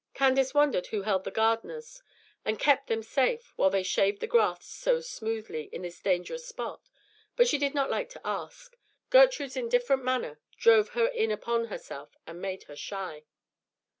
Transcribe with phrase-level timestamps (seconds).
[0.15, 2.01] Candace wondered who held the gardeners
[2.43, 6.89] and kept them safe while they shaved the grass so smoothly in this dangerous spot,
[7.35, 8.79] but she did not like to ask.
[9.11, 13.25] Gertrude's indifferent manner drove her in upon herself and made her shy.